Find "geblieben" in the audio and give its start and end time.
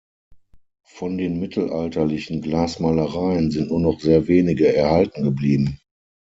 5.23-5.79